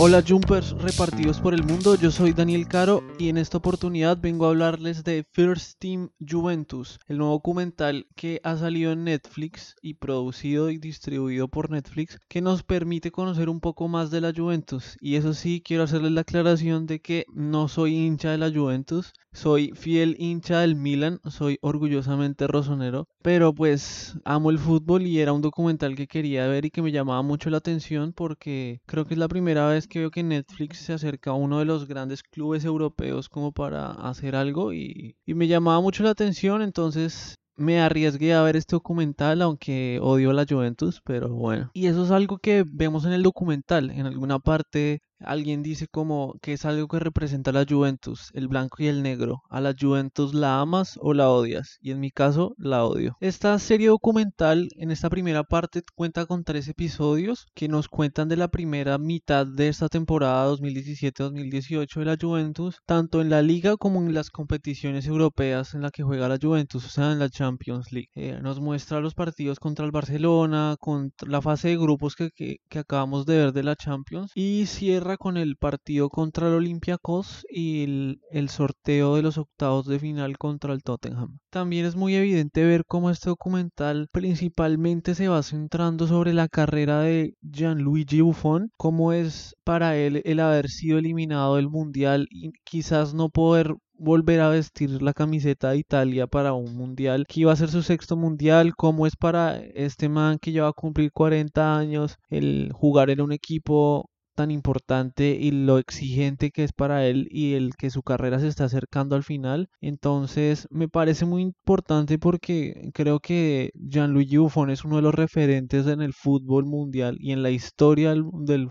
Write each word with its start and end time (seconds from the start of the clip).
Hola 0.00 0.22
Jumpers 0.26 0.72
repartidos 0.72 1.40
por 1.40 1.54
el 1.54 1.62
mundo, 1.62 1.94
yo 1.94 2.10
soy 2.10 2.32
Daniel 2.32 2.68
Caro 2.68 3.02
y 3.18 3.30
en 3.30 3.38
esta 3.38 3.56
oportunidad 3.56 4.18
vengo 4.20 4.44
a 4.44 4.48
hablarles 4.50 5.02
de 5.02 5.24
First 5.32 5.78
Team 5.78 6.10
Juventus, 6.20 6.98
el 7.06 7.16
nuevo 7.16 7.32
documental 7.32 8.06
que 8.14 8.40
ha 8.44 8.56
salido 8.56 8.92
en 8.92 9.04
Netflix 9.04 9.76
y 9.80 9.94
producido 9.94 10.68
y 10.68 10.78
distribuido 10.78 11.48
por 11.48 11.70
Netflix 11.70 12.18
que 12.28 12.42
nos 12.42 12.62
permite 12.64 13.12
conocer 13.12 13.48
un 13.48 13.60
poco 13.60 13.88
más 13.88 14.10
de 14.10 14.20
la 14.20 14.32
Juventus. 14.36 14.98
Y 15.00 15.14
eso 15.16 15.32
sí, 15.32 15.62
quiero 15.64 15.84
hacerles 15.84 16.12
la 16.12 16.20
aclaración 16.20 16.86
de 16.86 17.00
que 17.00 17.24
no 17.32 17.68
soy 17.68 17.94
hincha 17.94 18.30
de 18.30 18.38
la 18.38 18.52
Juventus, 18.52 19.14
soy 19.34 19.72
fiel 19.74 20.16
hincha 20.18 20.60
del 20.60 20.76
Milan, 20.76 21.20
soy 21.28 21.58
orgullosamente 21.60 22.46
rosonero, 22.46 23.08
pero 23.20 23.52
pues 23.52 24.14
amo 24.24 24.50
el 24.50 24.58
fútbol 24.58 25.02
y 25.02 25.20
era 25.20 25.32
un 25.32 25.42
documental 25.42 25.96
que 25.96 26.06
quería 26.06 26.46
ver 26.46 26.64
y 26.64 26.70
que 26.70 26.82
me 26.82 26.92
llamaba 26.92 27.20
mucho 27.22 27.50
la 27.50 27.58
atención 27.58 28.12
porque 28.12 28.80
creo 28.86 29.04
que 29.04 29.14
es 29.14 29.18
la 29.18 29.28
primera 29.28 29.68
vez 29.68 29.88
que 29.88 29.98
veo 29.98 30.10
que 30.10 30.22
Netflix 30.22 30.78
se 30.78 30.94
acerca 30.94 31.32
a 31.32 31.34
uno 31.34 31.58
de 31.58 31.64
los 31.64 31.86
grandes 31.86 32.22
clubes 32.22 32.64
europeos 32.64 33.28
como 33.28 33.52
para 33.52 33.90
hacer 33.90 34.36
algo 34.36 34.72
y, 34.72 35.16
me 35.26 35.48
llamaba 35.48 35.80
mucho 35.80 36.04
la 36.04 36.10
atención, 36.10 36.62
entonces 36.62 37.34
me 37.56 37.80
arriesgué 37.80 38.34
a 38.34 38.42
ver 38.42 38.56
este 38.56 38.76
documental, 38.76 39.42
aunque 39.42 39.98
odio 40.00 40.32
la 40.32 40.46
Juventus, 40.48 41.00
pero 41.04 41.28
bueno. 41.28 41.70
Y 41.74 41.86
eso 41.86 42.04
es 42.04 42.12
algo 42.12 42.38
que 42.38 42.64
vemos 42.66 43.04
en 43.04 43.12
el 43.12 43.22
documental. 43.22 43.90
En 43.90 44.06
alguna 44.06 44.38
parte 44.38 45.02
Alguien 45.26 45.62
dice 45.62 45.88
como 45.88 46.34
que 46.42 46.52
es 46.54 46.64
algo 46.64 46.88
que 46.88 46.98
representa 46.98 47.50
a 47.50 47.54
la 47.54 47.66
Juventus, 47.68 48.30
el 48.34 48.48
blanco 48.48 48.76
y 48.78 48.86
el 48.86 49.02
negro. 49.02 49.42
A 49.50 49.60
la 49.60 49.74
Juventus 49.78 50.34
la 50.34 50.60
amas 50.60 50.98
o 51.00 51.14
la 51.14 51.30
odias, 51.30 51.78
y 51.80 51.90
en 51.90 52.00
mi 52.00 52.10
caso 52.10 52.54
la 52.58 52.84
odio. 52.84 53.16
Esta 53.20 53.58
serie 53.58 53.88
documental 53.88 54.68
en 54.76 54.90
esta 54.90 55.10
primera 55.10 55.44
parte 55.44 55.82
cuenta 55.94 56.26
con 56.26 56.44
tres 56.44 56.68
episodios 56.68 57.46
que 57.54 57.68
nos 57.68 57.88
cuentan 57.88 58.28
de 58.28 58.36
la 58.36 58.48
primera 58.48 58.98
mitad 58.98 59.46
de 59.46 59.68
esta 59.68 59.88
temporada 59.88 60.50
2017-2018 60.52 61.98
de 62.00 62.04
la 62.04 62.16
Juventus, 62.20 62.78
tanto 62.86 63.20
en 63.20 63.30
la 63.30 63.42
liga 63.42 63.76
como 63.76 64.00
en 64.00 64.14
las 64.14 64.30
competiciones 64.30 65.06
europeas 65.06 65.74
en 65.74 65.82
la 65.82 65.90
que 65.90 66.02
juega 66.02 66.28
la 66.28 66.38
Juventus, 66.40 66.84
o 66.86 66.88
sea, 66.88 67.12
en 67.12 67.18
la 67.18 67.30
Champions 67.30 67.92
League. 67.92 68.10
Eh, 68.14 68.38
nos 68.42 68.60
muestra 68.60 69.00
los 69.00 69.14
partidos 69.14 69.58
contra 69.58 69.84
el 69.84 69.92
Barcelona, 69.92 70.76
contra 70.78 71.28
la 71.28 71.42
fase 71.42 71.68
de 71.68 71.76
grupos 71.76 72.16
que, 72.16 72.30
que 72.30 72.78
acabamos 72.78 73.26
de 73.26 73.36
ver 73.36 73.52
de 73.52 73.62
la 73.62 73.76
Champions, 73.76 74.32
y 74.34 74.66
cierra 74.66 75.13
con 75.16 75.36
el 75.36 75.56
partido 75.56 76.08
contra 76.08 76.48
el 76.48 76.54
Olympiacos 76.54 77.46
y 77.50 78.18
el, 78.30 78.48
sorteo 78.48 79.16
de 79.16 79.22
los 79.22 79.38
octavos 79.38 79.86
de 79.86 79.98
final 79.98 80.38
contra 80.38 80.72
el 80.72 80.82
Tottenham. 80.82 81.38
También 81.50 81.86
es 81.86 81.96
muy 81.96 82.14
evidente 82.14 82.64
ver 82.64 82.84
cómo 82.86 83.10
este 83.10 83.30
documental 83.30 84.08
principalmente 84.12 85.14
se 85.14 85.28
va 85.28 85.42
centrando 85.42 86.06
sobre 86.06 86.32
la 86.34 86.48
carrera 86.48 87.00
de 87.00 87.34
Gianluigi 87.42 88.20
Buffon, 88.20 88.70
cómo 88.76 89.12
es 89.12 89.54
para 89.64 89.96
él 89.96 90.22
el 90.24 90.40
haber 90.40 90.68
sido 90.68 90.98
eliminado 90.98 91.56
del 91.56 91.68
Mundial 91.68 92.26
y 92.30 92.52
quizás 92.64 93.14
no 93.14 93.28
poder 93.28 93.74
volver 93.96 94.40
a 94.40 94.48
vestir 94.48 95.02
la 95.02 95.12
camiseta 95.12 95.70
de 95.70 95.78
Italia 95.78 96.26
para 96.26 96.52
un 96.52 96.76
mundial 96.76 97.26
que 97.26 97.40
iba 97.40 97.52
a 97.52 97.56
ser 97.56 97.70
su 97.70 97.82
sexto 97.82 98.16
mundial, 98.16 98.74
cómo 98.76 99.06
es 99.06 99.16
para 99.16 99.56
este 99.56 100.08
man 100.08 100.38
que 100.38 100.52
ya 100.52 100.62
va 100.64 100.68
a 100.68 100.72
cumplir 100.72 101.12
40 101.12 101.76
años 101.76 102.16
el 102.28 102.70
jugar 102.72 103.10
en 103.10 103.20
un 103.20 103.32
equipo 103.32 104.10
tan 104.34 104.50
importante 104.50 105.36
y 105.40 105.50
lo 105.50 105.78
exigente 105.78 106.50
que 106.50 106.64
es 106.64 106.72
para 106.72 107.06
él 107.06 107.28
y 107.30 107.54
el 107.54 107.74
que 107.76 107.90
su 107.90 108.02
carrera 108.02 108.38
se 108.40 108.48
está 108.48 108.64
acercando 108.64 109.16
al 109.16 109.22
final. 109.22 109.68
Entonces 109.80 110.66
me 110.70 110.88
parece 110.88 111.24
muy 111.24 111.42
importante 111.42 112.18
porque 112.18 112.90
creo 112.94 113.20
que 113.20 113.70
Gianluigi 113.74 114.36
Buffon 114.36 114.70
es 114.70 114.84
uno 114.84 114.96
de 114.96 115.02
los 115.02 115.14
referentes 115.14 115.86
en 115.86 116.02
el 116.02 116.12
fútbol 116.12 116.66
mundial 116.66 117.16
y 117.20 117.32
en 117.32 117.42
la 117.42 117.50
historia 117.50 118.14
del, 118.14 118.70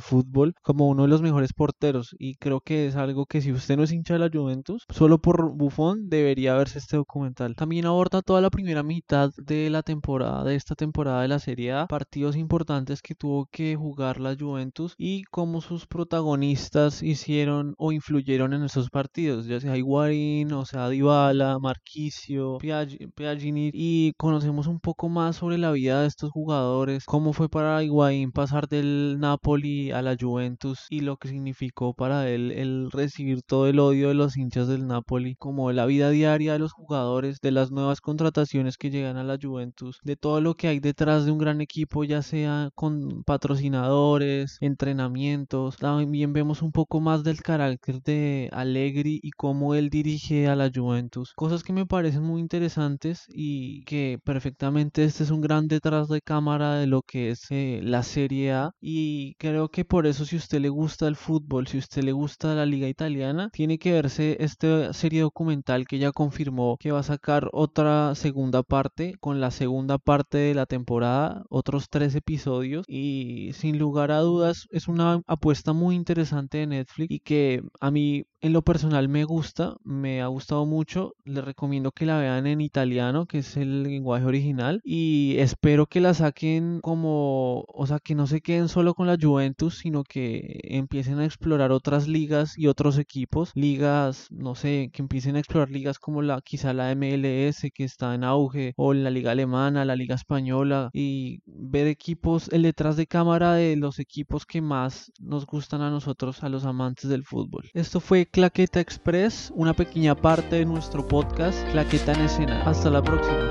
fútbol 0.00 0.54
como 0.62 0.88
uno 0.88 1.02
de 1.02 1.08
los 1.08 1.22
mejores 1.22 1.52
porteros 1.52 2.14
y 2.18 2.36
creo 2.36 2.60
que 2.60 2.86
es 2.86 2.96
algo 2.96 3.26
que 3.26 3.40
si 3.40 3.52
usted 3.52 3.76
no 3.76 3.84
es 3.84 3.92
hincha 3.92 4.14
de 4.14 4.20
la 4.20 4.30
Juventus, 4.32 4.84
solo 4.90 5.18
por 5.18 5.54
Buffon 5.54 6.08
debería 6.08 6.54
verse 6.54 6.78
este 6.78 6.96
documental. 6.96 7.54
También 7.56 7.86
aborda 7.86 8.22
toda 8.22 8.40
la 8.40 8.50
primera 8.50 8.82
mitad 8.82 9.30
de 9.36 9.70
la 9.70 9.82
temporada, 9.82 10.44
de 10.44 10.54
esta 10.54 10.74
temporada 10.74 11.22
de 11.22 11.28
la 11.28 11.38
Serie 11.38 11.72
A, 11.72 11.86
partidos 11.86 12.36
importantes 12.36 13.02
que 13.02 13.14
tuvo 13.14 13.46
que 13.50 13.76
jugar 13.76 14.20
la 14.20 14.36
Juventus 14.38 14.93
y 14.98 15.24
cómo 15.24 15.60
sus 15.60 15.86
protagonistas 15.86 17.02
hicieron 17.02 17.74
o 17.78 17.92
influyeron 17.92 18.52
en 18.52 18.64
esos 18.64 18.90
partidos, 18.90 19.46
ya 19.46 19.60
sea 19.60 19.76
Higuaín, 19.76 20.52
o 20.52 20.64
sea 20.64 20.88
Dybala, 20.88 21.58
Marquisio, 21.58 22.58
Piagini 22.58 23.70
y 23.72 24.12
conocemos 24.16 24.66
un 24.66 24.80
poco 24.80 25.08
más 25.08 25.36
sobre 25.36 25.58
la 25.58 25.72
vida 25.72 26.02
de 26.02 26.08
estos 26.08 26.30
jugadores, 26.30 27.04
cómo 27.06 27.32
fue 27.32 27.48
para 27.48 27.82
Higuaín 27.82 28.32
pasar 28.32 28.68
del 28.68 29.18
Napoli 29.18 29.90
a 29.90 30.02
la 30.02 30.16
Juventus 30.18 30.86
y 30.90 31.00
lo 31.00 31.16
que 31.16 31.28
significó 31.28 31.94
para 31.94 32.28
él 32.28 32.52
el 32.52 32.90
recibir 32.90 33.42
todo 33.42 33.68
el 33.68 33.78
odio 33.78 34.08
de 34.08 34.14
los 34.14 34.36
hinchas 34.36 34.68
del 34.68 34.86
Napoli, 34.86 35.34
como 35.36 35.72
la 35.72 35.86
vida 35.86 36.10
diaria 36.10 36.52
de 36.54 36.58
los 36.58 36.72
jugadores, 36.72 37.40
de 37.40 37.50
las 37.50 37.70
nuevas 37.70 38.00
contrataciones 38.00 38.76
que 38.76 38.90
llegan 38.90 39.16
a 39.16 39.24
la 39.24 39.38
Juventus, 39.40 39.98
de 40.02 40.16
todo 40.16 40.40
lo 40.40 40.54
que 40.54 40.68
hay 40.68 40.80
detrás 40.80 41.24
de 41.24 41.30
un 41.30 41.38
gran 41.38 41.60
equipo, 41.60 42.04
ya 42.04 42.22
sea 42.22 42.70
con 42.74 43.22
patrocinadores, 43.24 44.58
entre 44.60 44.83
entrenamientos. 44.84 45.78
También 45.78 46.32
vemos 46.32 46.60
un 46.60 46.70
poco 46.70 47.00
más 47.00 47.24
del 47.24 47.40
carácter 47.40 48.02
de 48.02 48.50
Allegri 48.52 49.18
y 49.22 49.30
cómo 49.30 49.74
él 49.74 49.88
dirige 49.88 50.46
a 50.48 50.56
la 50.56 50.70
Juventus. 50.74 51.32
Cosas 51.34 51.62
que 51.62 51.72
me 51.72 51.86
parecen 51.86 52.22
muy 52.22 52.40
interesantes 52.40 53.24
y 53.28 53.82
que 53.84 54.18
perfectamente 54.22 55.04
este 55.04 55.24
es 55.24 55.30
un 55.30 55.40
gran 55.40 55.68
detrás 55.68 56.08
de 56.08 56.20
cámara 56.20 56.74
de 56.74 56.86
lo 56.86 57.00
que 57.02 57.30
es 57.30 57.46
eh, 57.50 57.80
la 57.82 58.02
Serie 58.02 58.52
A. 58.52 58.72
Y 58.80 59.34
creo 59.36 59.68
que 59.68 59.86
por 59.86 60.06
eso 60.06 60.26
si 60.26 60.36
usted 60.36 60.60
le 60.60 60.68
gusta 60.68 61.08
el 61.08 61.16
fútbol, 61.16 61.66
si 61.66 61.78
usted 61.78 62.02
le 62.02 62.12
gusta 62.12 62.54
la 62.54 62.66
liga 62.66 62.88
italiana, 62.88 63.48
tiene 63.52 63.78
que 63.78 63.92
verse 63.92 64.36
esta 64.40 64.92
serie 64.92 65.22
documental 65.22 65.86
que 65.86 65.98
ya 65.98 66.12
confirmó 66.12 66.76
que 66.78 66.92
va 66.92 67.00
a 67.00 67.02
sacar 67.02 67.48
otra 67.52 68.14
segunda 68.14 68.62
parte 68.62 69.14
con 69.20 69.40
la 69.40 69.50
segunda 69.50 69.96
parte 69.98 70.38
de 70.38 70.54
la 70.54 70.66
temporada, 70.66 71.44
otros 71.48 71.88
tres 71.88 72.14
episodios 72.14 72.84
y 72.86 73.52
sin 73.54 73.78
lugar 73.78 74.10
a 74.10 74.18
dudas 74.18 74.66
es 74.74 74.88
una 74.88 75.22
apuesta 75.26 75.72
muy 75.72 75.94
interesante 75.94 76.58
de 76.58 76.66
Netflix 76.66 77.10
y 77.12 77.20
que 77.20 77.62
a 77.80 77.90
mí 77.92 78.26
en 78.44 78.52
lo 78.52 78.60
personal 78.60 79.08
me 79.08 79.24
gusta, 79.24 79.78
me 79.84 80.20
ha 80.20 80.26
gustado 80.26 80.66
mucho. 80.66 81.14
Les 81.24 81.42
recomiendo 81.42 81.92
que 81.92 82.04
la 82.04 82.18
vean 82.18 82.46
en 82.46 82.60
italiano, 82.60 83.24
que 83.24 83.38
es 83.38 83.56
el 83.56 83.82
lenguaje 83.82 84.26
original. 84.26 84.82
Y 84.84 85.36
espero 85.38 85.86
que 85.86 86.02
la 86.02 86.12
saquen 86.12 86.80
como, 86.82 87.64
o 87.66 87.86
sea, 87.86 88.00
que 88.00 88.14
no 88.14 88.26
se 88.26 88.42
queden 88.42 88.68
solo 88.68 88.92
con 88.92 89.06
la 89.06 89.16
Juventus, 89.18 89.78
sino 89.78 90.04
que 90.04 90.60
empiecen 90.64 91.20
a 91.20 91.24
explorar 91.24 91.72
otras 91.72 92.06
ligas 92.06 92.58
y 92.58 92.66
otros 92.66 92.98
equipos. 92.98 93.50
Ligas, 93.54 94.26
no 94.30 94.54
sé, 94.54 94.90
que 94.92 95.00
empiecen 95.00 95.36
a 95.36 95.38
explorar 95.38 95.70
ligas 95.70 95.98
como 95.98 96.20
la, 96.20 96.42
quizá 96.42 96.74
la 96.74 96.94
MLS, 96.94 97.70
que 97.72 97.84
está 97.84 98.14
en 98.14 98.24
auge, 98.24 98.74
o 98.76 98.92
la 98.92 99.08
liga 99.08 99.30
alemana, 99.30 99.86
la 99.86 99.96
liga 99.96 100.16
española, 100.16 100.90
y 100.92 101.40
ver 101.46 101.86
equipos, 101.86 102.50
el 102.52 102.64
detrás 102.64 102.98
de 102.98 103.06
cámara 103.06 103.54
de 103.54 103.76
los 103.76 103.98
equipos 103.98 104.44
que 104.44 104.60
más 104.60 105.10
nos 105.18 105.46
gustan 105.46 105.80
a 105.80 105.88
nosotros, 105.88 106.44
a 106.44 106.50
los 106.50 106.66
amantes 106.66 107.08
del 107.08 107.24
fútbol. 107.24 107.70
Esto 107.72 108.00
fue 108.00 108.26
Claqueta 108.34 108.80
Express, 108.80 109.52
una 109.54 109.74
pequeña 109.74 110.16
parte 110.16 110.56
de 110.56 110.64
nuestro 110.64 111.06
podcast 111.06 111.56
Claqueta 111.70 112.14
en 112.14 112.22
escena. 112.22 112.62
Hasta 112.68 112.90
la 112.90 113.00
próxima. 113.00 113.48